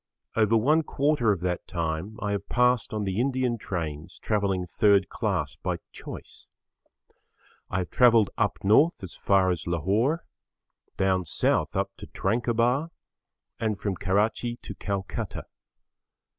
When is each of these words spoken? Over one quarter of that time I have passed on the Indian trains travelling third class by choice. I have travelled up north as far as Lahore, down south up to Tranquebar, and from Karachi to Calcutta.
Over 0.35 0.57
one 0.57 0.81
quarter 0.81 1.31
of 1.31 1.41
that 1.41 1.67
time 1.67 2.17
I 2.23 2.31
have 2.31 2.49
passed 2.49 2.91
on 2.91 3.03
the 3.03 3.19
Indian 3.19 3.59
trains 3.59 4.17
travelling 4.17 4.65
third 4.65 5.09
class 5.09 5.57
by 5.57 5.77
choice. 5.91 6.47
I 7.69 7.77
have 7.77 7.91
travelled 7.91 8.31
up 8.35 8.57
north 8.63 9.03
as 9.03 9.15
far 9.15 9.51
as 9.51 9.67
Lahore, 9.67 10.25
down 10.97 11.23
south 11.25 11.75
up 11.75 11.91
to 11.97 12.07
Tranquebar, 12.07 12.89
and 13.59 13.77
from 13.79 13.95
Karachi 13.95 14.55
to 14.63 14.73
Calcutta. 14.73 15.43